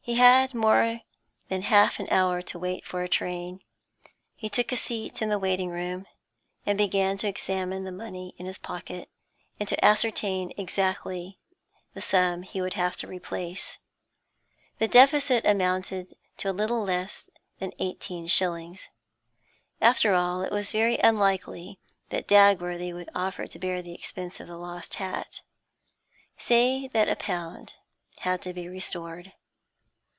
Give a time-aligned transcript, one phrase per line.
[0.00, 1.00] He had more
[1.50, 3.60] than half an hour to wait for a train.
[4.34, 6.06] He took a seat in the waiting room,
[6.64, 9.10] and began to examine the money in his pocket,
[9.60, 11.38] to ascertain exactly
[11.92, 13.76] the sum he would have to replace.
[14.78, 17.26] The deficit amounted to a little less
[17.58, 18.88] than eighteen shillings.
[19.78, 24.46] After all, it was very unlikely that Dagworthy would offer to bear the expense of
[24.46, 25.42] the lost hat.
[26.38, 27.74] Say that a pound
[28.20, 29.34] had to be restored.